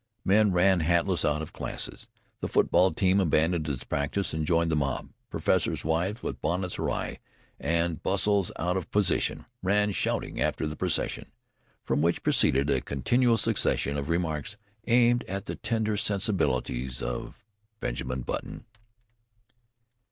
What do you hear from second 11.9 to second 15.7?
which proceeded a continual succession of remarks aimed at the